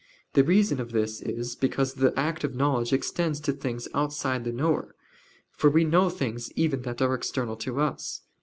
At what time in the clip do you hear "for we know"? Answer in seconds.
5.51-6.09